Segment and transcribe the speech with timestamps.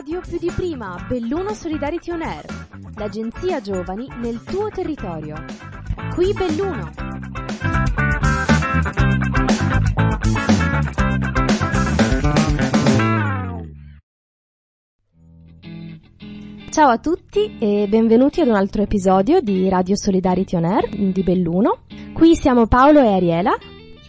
[0.00, 2.46] radio più di prima, Belluno Solidarity On Air,
[2.96, 5.44] l'agenzia giovani nel tuo territorio.
[6.14, 6.90] Qui Belluno.
[16.70, 21.22] Ciao a tutti e benvenuti ad un altro episodio di Radio Solidarity On Air di
[21.22, 21.80] Belluno.
[22.14, 23.52] Qui siamo Paolo e Ariela.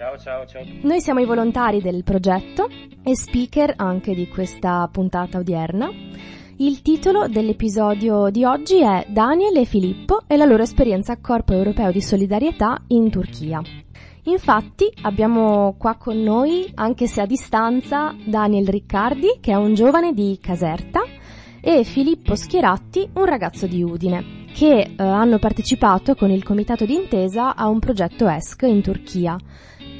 [0.01, 0.63] Ciao, ciao, ciao.
[0.81, 2.67] Noi siamo i volontari del progetto
[3.03, 5.91] e speaker anche di questa puntata odierna.
[6.57, 11.53] Il titolo dell'episodio di oggi è Daniel e Filippo e la loro esperienza a Corpo
[11.53, 13.61] Europeo di Solidarietà in Turchia.
[14.23, 20.13] Infatti abbiamo qua con noi, anche se a distanza, Daniel Riccardi, che è un giovane
[20.13, 21.01] di Caserta,
[21.61, 27.55] e Filippo Schieratti, un ragazzo di Udine, che eh, hanno partecipato con il comitato d'intesa
[27.55, 29.37] a un progetto ESC in Turchia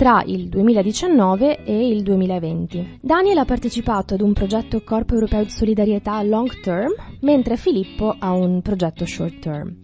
[0.01, 2.97] tra il 2019 e il 2020.
[3.01, 8.31] Daniel ha partecipato ad un progetto Corpo Europeo di Solidarietà Long Term, mentre Filippo a
[8.31, 9.75] un progetto Short Term.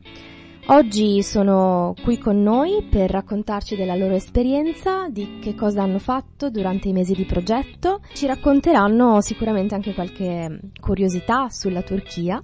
[0.70, 6.50] Oggi sono qui con noi per raccontarci della loro esperienza, di che cosa hanno fatto
[6.50, 8.02] durante i mesi di progetto.
[8.14, 12.42] Ci racconteranno sicuramente anche qualche curiosità sulla Turchia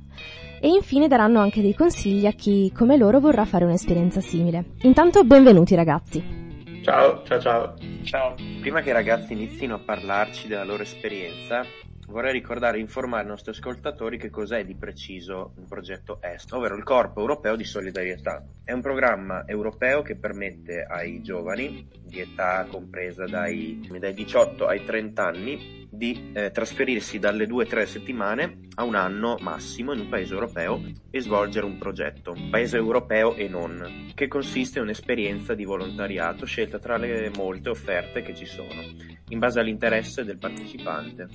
[0.62, 4.74] e infine daranno anche dei consigli a chi come loro vorrà fare un'esperienza simile.
[4.84, 6.43] Intanto benvenuti ragazzi.
[6.84, 7.76] Ciao, ciao, ciao.
[8.04, 8.36] Ciao.
[8.60, 11.66] Prima che i ragazzi inizino a parlarci della loro esperienza,
[12.08, 16.76] vorrei ricordare e informare i nostri ascoltatori che cos'è di preciso il progetto EST, ovvero
[16.76, 18.44] il Corpo Europeo di Solidarietà.
[18.66, 24.84] È un programma europeo che permette ai giovani, di età compresa dai, dai 18 ai
[24.84, 30.34] 30 anni, di eh, trasferirsi dalle 2-3 settimane a un anno massimo in un paese
[30.34, 36.46] europeo e svolgere un progetto, paese europeo e non, che consiste in un'esperienza di volontariato
[36.46, 38.82] scelta tra le molte offerte che ci sono,
[39.30, 41.28] in base all'interesse del partecipante.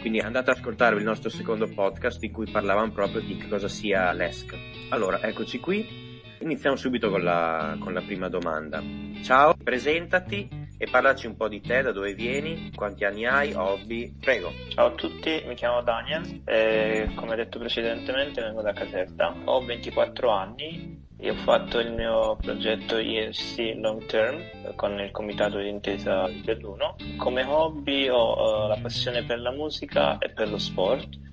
[0.00, 4.12] Quindi andate ad ascoltare il nostro secondo podcast in cui parlavamo proprio di cosa sia
[4.12, 4.54] l'ESC.
[4.90, 6.06] Allora, eccoci qui.
[6.40, 8.80] Iniziamo subito con la, con la prima domanda.
[9.22, 14.14] Ciao, presentati e parlaci un po' di te, da dove vieni, quanti anni hai, hobby,
[14.20, 14.52] prego.
[14.68, 19.34] Ciao a tutti, mi chiamo Daniel e come detto precedentemente vengo da Caserta.
[19.44, 24.40] Ho 24 anni e ho fatto il mio progetto ESC Long Term
[24.76, 26.94] con il comitato di intesa di Belluno.
[27.16, 31.26] Come hobby ho uh, la passione per la musica e per lo sport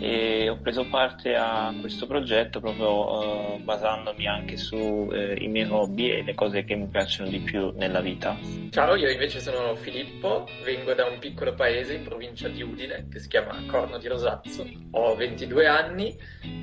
[0.00, 6.10] e ho preso parte a questo progetto proprio uh, basandomi anche sui eh, miei hobby
[6.10, 8.36] e le cose che mi piacciono di più nella vita.
[8.70, 13.18] Ciao, io invece sono Filippo, vengo da un piccolo paese in provincia di Udine che
[13.18, 16.16] si chiama Corno di Rosazzo, ho 22 anni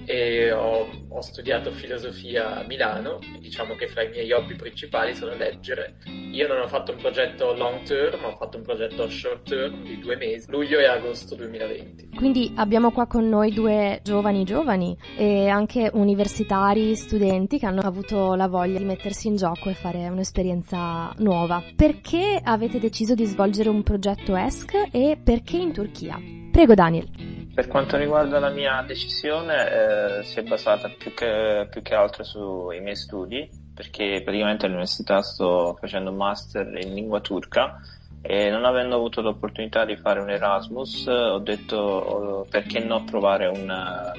[0.05, 5.13] e ho, ho studiato filosofia a Milano e diciamo che fra i miei hobby principali
[5.13, 5.97] sono leggere.
[6.31, 9.99] Io non ho fatto un progetto long term, ho fatto un progetto short term di
[9.99, 12.09] due mesi, luglio e agosto 2020.
[12.15, 18.35] Quindi abbiamo qua con noi due giovani giovani e anche universitari, studenti che hanno avuto
[18.35, 21.61] la voglia di mettersi in gioco e fare un'esperienza nuova.
[21.75, 26.17] Perché avete deciso di svolgere un progetto ESC e perché in Turchia?
[26.51, 27.09] Prego Daniel.
[27.53, 32.23] Per quanto riguarda la mia decisione, eh, si è basata più che, più che altro
[32.23, 37.79] sui miei studi, perché praticamente all'università sto facendo un master in lingua turca
[38.21, 43.47] e non avendo avuto l'opportunità di fare un Erasmus ho detto oh, perché no provare
[43.47, 43.65] un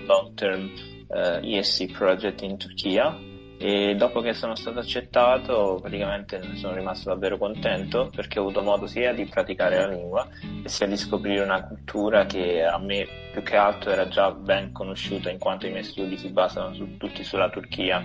[0.06, 0.70] long term
[1.08, 3.28] uh, ESC project in Turchia?
[3.62, 8.86] E dopo che sono stato accettato praticamente sono rimasto davvero contento perché ho avuto modo
[8.86, 10.26] sia di praticare la lingua
[10.64, 15.28] sia di scoprire una cultura che a me più che altro era già ben conosciuta
[15.28, 18.02] in quanto i miei studi si basano su, tutti sulla Turchia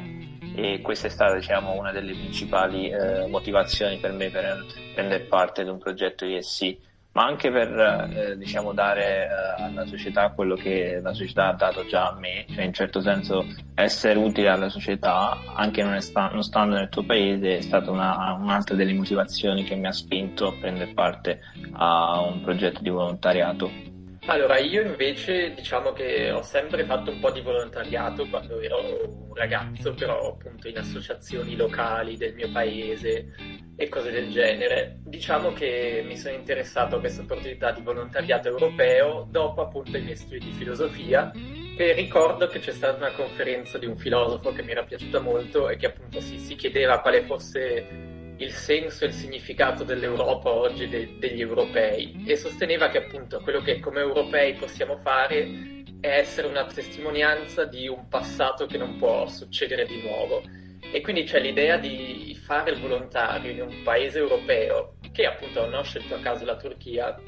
[0.55, 5.61] e questa è stata diciamo, una delle principali eh, motivazioni per me per prendere parte
[5.61, 6.77] ad un progetto ISC
[7.16, 7.79] ma anche per
[8.13, 12.45] eh, diciamo, dare eh, alla società quello che la società ha dato già a me,
[12.49, 17.05] cioè in certo senso essere utile alla società anche non, sta- non stando nel tuo
[17.05, 21.39] paese è stata una, un'altra delle motivazioni che mi ha spinto a prendere parte
[21.72, 23.94] a un progetto di volontariato.
[24.27, 28.79] Allora, io invece diciamo che ho sempre fatto un po' di volontariato quando ero
[29.27, 33.33] un ragazzo, però appunto in associazioni locali del mio paese
[33.75, 34.99] e cose del genere.
[35.03, 40.16] Diciamo che mi sono interessato a questa opportunità di volontariato europeo dopo appunto i miei
[40.16, 41.31] studi di filosofia
[41.78, 45.69] e ricordo che c'è stata una conferenza di un filosofo che mi era piaciuta molto
[45.69, 50.87] e che appunto si, si chiedeva quale fosse il senso e il significato dell'Europa oggi
[50.87, 56.47] de- degli europei e sosteneva che appunto quello che come europei possiamo fare è essere
[56.47, 60.43] una testimonianza di un passato che non può succedere di nuovo.
[60.79, 65.79] E quindi c'è l'idea di fare il volontario in un paese europeo, che appunto non
[65.79, 67.20] ho scelto a caso la Turchia,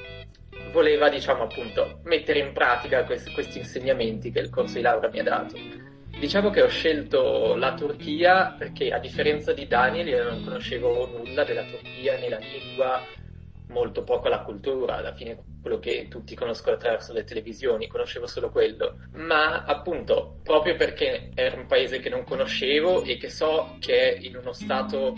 [0.71, 5.19] voleva, diciamo appunto, mettere in pratica questi, questi insegnamenti che il corso di laurea mi
[5.19, 5.57] ha dato.
[6.19, 11.43] Diciamo che ho scelto la Turchia perché a differenza di Daniel io non conoscevo nulla
[11.43, 13.03] della Turchia né la lingua,
[13.67, 18.49] molto poco la cultura, alla fine quello che tutti conoscono attraverso le televisioni, conoscevo solo
[18.49, 24.15] quello, ma appunto proprio perché era un paese che non conoscevo e che so che
[24.15, 25.15] è in uno stato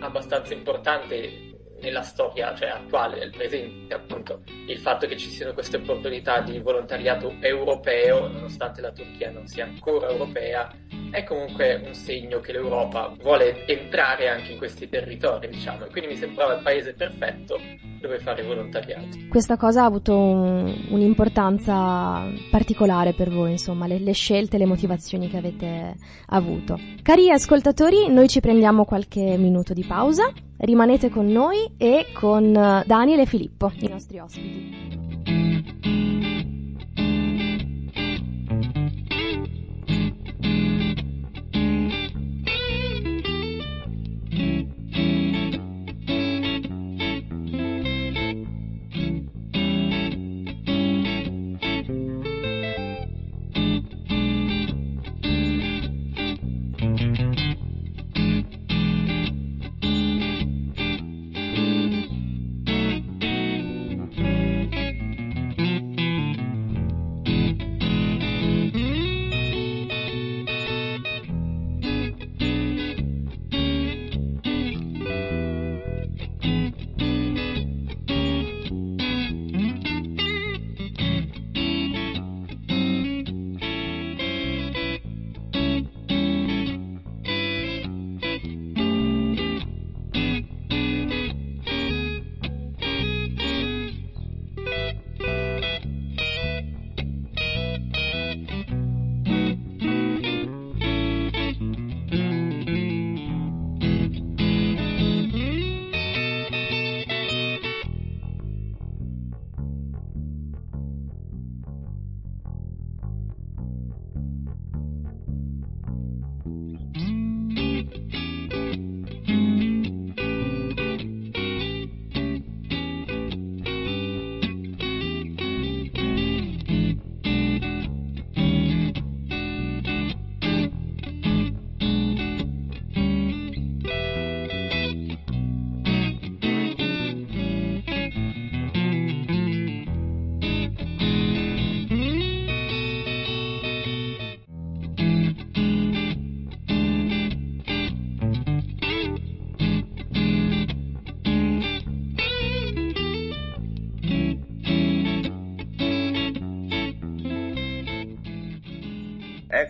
[0.00, 1.51] abbastanza importante
[1.82, 6.58] nella storia cioè, attuale, nel presente, appunto, il fatto che ci siano queste opportunità di
[6.60, 10.70] volontariato europeo, nonostante la Turchia non sia ancora europea,
[11.12, 16.10] è comunque un segno che l'Europa vuole entrare anche in questi territori, diciamo, e quindi
[16.10, 17.60] mi sembrava il paese perfetto
[18.00, 19.06] dove fare volontariato.
[19.28, 25.28] Questa cosa ha avuto un, un'importanza particolare per voi, insomma, le, le scelte, le motivazioni
[25.28, 25.94] che avete
[26.28, 26.80] avuto.
[27.02, 33.22] Cari ascoltatori, noi ci prendiamo qualche minuto di pausa, rimanete con noi e con Daniele
[33.22, 36.11] e Filippo, i nostri ospiti.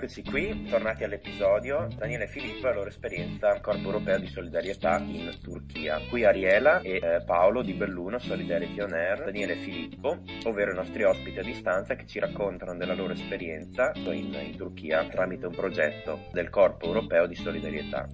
[0.03, 1.87] Eccoci qui, tornati all'episodio.
[1.97, 6.01] Daniele e Filippo e la loro esperienza al Corpo Europeo di Solidarietà in Turchia.
[6.11, 10.75] Qui Ariela e eh, Paolo di Belluno, Solidarity On Air, Daniele e Filippo, ovvero i
[10.75, 15.55] nostri ospiti a distanza che ci raccontano della loro esperienza in, in Turchia tramite un
[15.55, 18.05] progetto del Corpo Europeo di Solidarietà.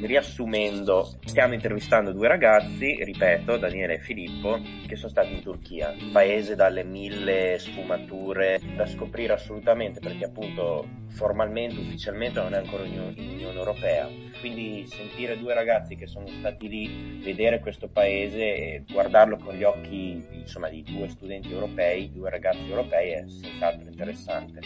[0.00, 6.54] Riassumendo, stiamo intervistando due ragazzi, ripeto, Daniele e Filippo, che sono stati in Turchia, paese
[6.54, 13.58] dalle mille sfumature da scoprire assolutamente perché appunto formalmente, ufficialmente non è ancora in Unione
[13.58, 14.08] Europea.
[14.40, 19.64] Quindi sentire due ragazzi che sono stati lì, vedere questo paese e guardarlo con gli
[19.64, 24.60] occhi insomma, di due studenti europei, due ragazzi europei è senz'altro interessante.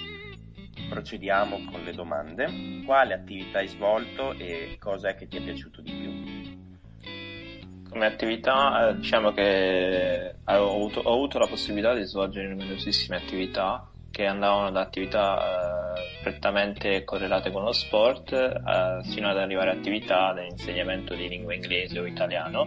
[0.88, 2.82] Procediamo con le domande.
[2.84, 6.61] Quale attività hai svolto e cosa è che ti è piaciuto di più?
[7.88, 13.87] Come attività, eh, diciamo che ho avuto, ho avuto la possibilità di svolgere numerosissime attività
[14.11, 19.74] che andavano da attività eh, prettamente correlate con lo sport eh, sino ad arrivare a
[19.74, 22.66] attività dell'insegnamento di lingua inglese o italiano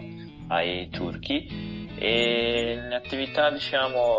[0.50, 1.74] ai turchi.
[1.97, 4.17] E le attività diciamo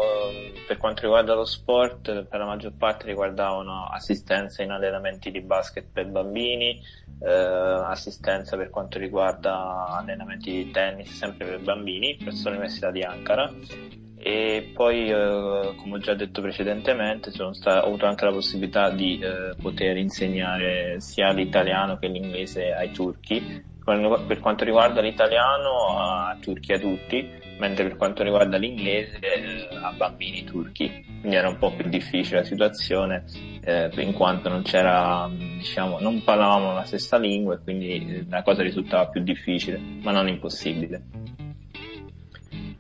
[0.67, 5.87] per quanto riguarda lo sport per la maggior parte riguardavano assistenza in allenamenti di basket
[5.93, 6.81] per bambini
[7.21, 13.53] eh, assistenza per quanto riguarda allenamenti di tennis sempre per bambini presso l'Università di Ankara
[14.19, 19.19] e poi eh, come ho già detto precedentemente sta- ho avuto anche la possibilità di
[19.19, 23.65] eh, poter insegnare sia l'italiano che l'inglese ai turchi.
[23.87, 30.43] Per quanto riguarda l'italiano a turchi adulti mentre per quanto riguarda l'inglese eh, a bambini
[30.43, 31.05] turchi.
[31.21, 33.25] Quindi era un po' più difficile la situazione
[33.63, 38.63] eh, in quanto non c'era diciamo non parlavamo la stessa lingua e quindi la cosa
[38.63, 41.05] risultava più difficile ma non impossibile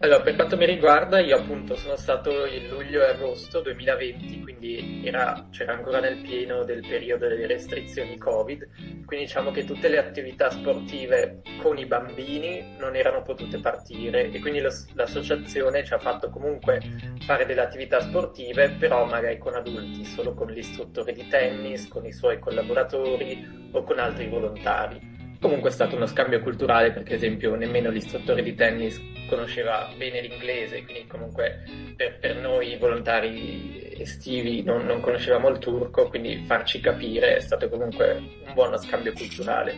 [0.00, 5.00] Allora, per quanto mi riguarda, io appunto sono stato il luglio e agosto 2020, quindi
[5.02, 8.68] era, c'era ancora nel pieno del periodo delle restrizioni Covid,
[9.06, 14.38] quindi diciamo che tutte le attività sportive con i bambini non erano potute partire e
[14.40, 16.82] quindi lo, l'associazione ci ha fatto comunque
[17.20, 22.12] fare delle attività sportive, però magari con adulti, solo con l'istruttore di tennis, con i
[22.12, 25.15] suoi collaboratori o con altri volontari.
[25.40, 30.20] Comunque è stato uno scambio culturale perché, ad esempio, nemmeno l'istruttore di tennis conosceva bene
[30.20, 31.62] l'inglese, quindi comunque
[31.96, 37.68] per, per noi volontari estivi non, non, conoscevamo il turco, quindi farci capire è stato
[37.68, 39.74] comunque un buono scambio culturale.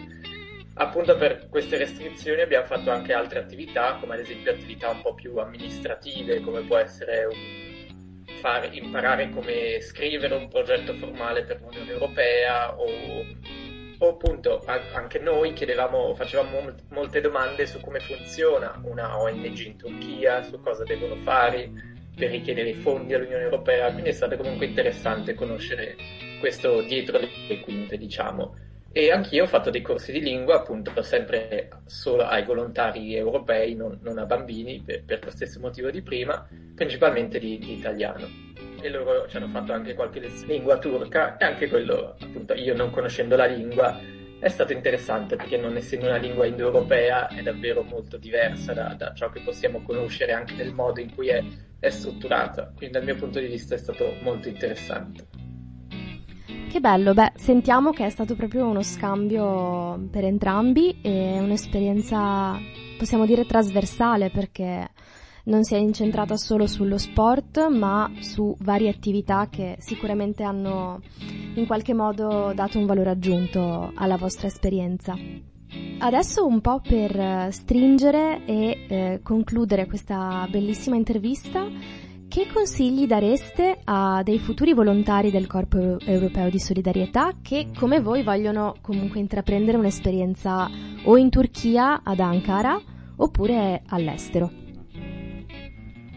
[0.75, 5.15] Appunto per queste restrizioni abbiamo fatto anche altre attività, come ad esempio attività un po'
[5.15, 11.91] più amministrative, come può essere un, far, imparare come scrivere un progetto formale per l'Unione
[11.91, 12.87] Europea o
[13.99, 20.43] o appunto anche noi chiedevamo, facevamo molte domande su come funziona una ONG in Turchia,
[20.43, 25.35] su cosa devono fare per richiedere i fondi all'Unione Europea, quindi è stato comunque interessante
[25.35, 25.97] conoscere
[26.41, 28.57] questo dietro le quinte, diciamo.
[28.91, 33.99] E anch'io ho fatto dei corsi di lingua, appunto, sempre solo ai volontari europei, non,
[34.03, 38.27] non a bambini, per, per, lo stesso motivo di prima, principalmente di, di italiano
[38.81, 42.91] e loro ci hanno fatto anche qualche lingua turca e anche quello, appunto, io non
[42.91, 43.99] conoscendo la lingua,
[44.41, 49.13] è stato interessante perché non essendo una lingua indoeuropea è davvero molto diversa da, da
[49.13, 51.43] ciò che possiamo conoscere anche nel modo in cui è,
[51.81, 52.73] è strutturata.
[52.77, 55.27] Quindi dal mio punto di vista è stato molto interessante.
[56.69, 62.59] Che bello, beh, sentiamo che è stato proprio uno scambio per entrambi e un'esperienza,
[62.99, 64.89] possiamo dire, trasversale perché
[65.49, 71.01] non si è incentrata solo sullo sport, ma su varie attività che sicuramente hanno
[71.55, 75.17] in qualche modo dato un valore aggiunto alla vostra esperienza.
[75.99, 81.67] Adesso un po' per stringere e eh, concludere questa bellissima intervista,
[82.29, 88.23] che consigli dareste a dei futuri volontari del Corpo Europeo di Solidarietà che come voi
[88.23, 90.69] vogliono comunque intraprendere un'esperienza
[91.05, 92.79] o in Turchia ad Ankara
[93.17, 94.68] oppure all'estero?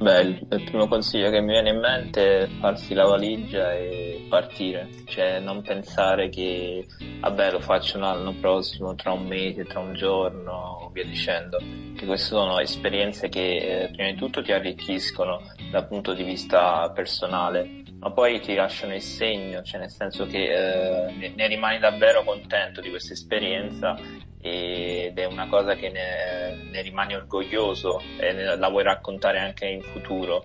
[0.01, 4.89] Beh, il, primo consiglio che mi viene in mente è farsi la valigia e partire,
[5.05, 6.87] cioè non pensare che
[7.19, 11.59] vabbè lo faccio l'anno prossimo, tra un mese, tra un giorno, via dicendo,
[11.95, 15.39] che queste sono esperienze che eh, prima di tutto ti arricchiscono
[15.69, 21.09] dal punto di vista personale, ma poi ti lasciano il segno, cioè nel senso che
[21.09, 23.95] eh, ne rimani davvero contento di questa esperienza
[24.41, 29.81] ed è una cosa che ne, ne rimani orgoglioso e la vuoi raccontare anche in
[29.81, 30.43] futuro.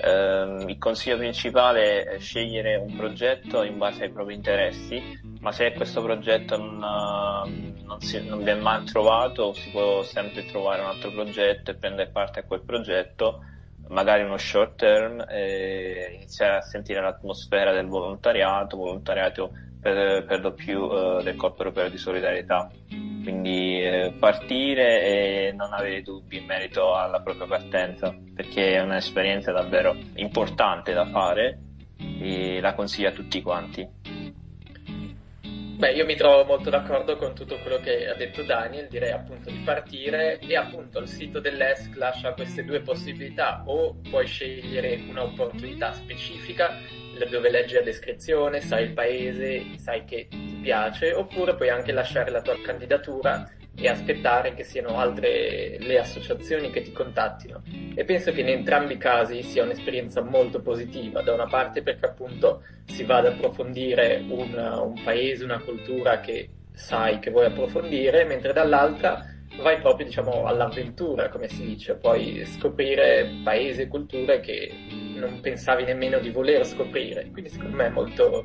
[0.00, 5.72] Eh, il consiglio principale è scegliere un progetto in base ai propri interessi, ma se
[5.72, 6.78] questo progetto non,
[7.84, 12.10] non, si, non viene mai trovato, si può sempre trovare un altro progetto e prendere
[12.10, 13.44] parte a quel progetto,
[13.88, 19.50] magari uno short term, e iniziare a sentire l'atmosfera del volontariato, volontariato
[19.80, 22.70] per, per lo più uh, del Corpo Europeo di Solidarietà.
[23.24, 29.50] Quindi eh, partire e non avere dubbi in merito alla propria partenza, perché è un'esperienza
[29.50, 31.58] davvero importante da fare
[32.20, 33.88] e la consiglio a tutti quanti.
[35.76, 39.50] Beh, io mi trovo molto d'accordo con tutto quello che ha detto Daniel, direi appunto
[39.50, 45.92] di partire e appunto il sito dell'ESC lascia queste due possibilità, o puoi scegliere un'opportunità
[45.92, 46.78] specifica
[47.28, 52.30] dove leggi la descrizione, sai il paese, sai che ti piace, oppure puoi anche lasciare
[52.30, 57.62] la tua candidatura e aspettare che siano altre le associazioni che ti contattino.
[57.94, 62.06] E penso che in entrambi i casi sia un'esperienza molto positiva, da una parte perché
[62.06, 68.24] appunto si va ad approfondire un, un paese, una cultura che sai che vuoi approfondire,
[68.24, 69.26] mentre dall'altra
[69.60, 74.72] vai proprio diciamo all'avventura, come si dice, puoi scoprire paesi e culture che
[75.14, 78.44] non pensavi nemmeno di voler scoprire, quindi secondo me è molto,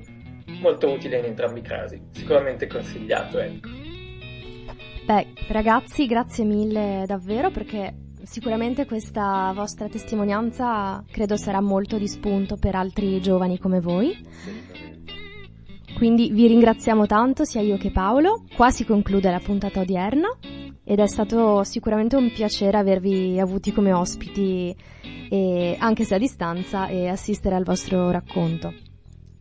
[0.59, 3.39] molto utile in entrambi i casi, sicuramente consigliato.
[3.39, 3.69] Ecco.
[5.05, 12.57] Beh, ragazzi, grazie mille davvero perché sicuramente questa vostra testimonianza credo sarà molto di spunto
[12.57, 14.15] per altri giovani come voi.
[15.95, 18.43] Quindi vi ringraziamo tanto sia io che Paolo.
[18.55, 20.29] Qua si conclude la puntata odierna
[20.83, 24.75] ed è stato sicuramente un piacere avervi avuti come ospiti,
[25.29, 28.73] e, anche se a distanza, e assistere al vostro racconto.